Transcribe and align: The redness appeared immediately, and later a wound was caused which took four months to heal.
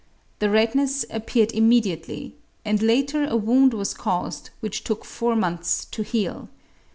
The 0.39 0.49
redness 0.49 1.05
appeared 1.11 1.51
immediately, 1.51 2.35
and 2.65 2.81
later 2.81 3.23
a 3.25 3.37
wound 3.37 3.75
was 3.75 3.93
caused 3.93 4.49
which 4.59 4.83
took 4.83 5.05
four 5.05 5.35
months 5.35 5.85
to 5.85 6.01
heal. 6.01 6.49